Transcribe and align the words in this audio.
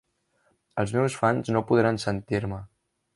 Els 0.83 0.93
meus 0.95 1.17
fans 1.19 1.53
no 1.57 1.63
podran 1.73 2.01
sentir-me. 2.05 2.59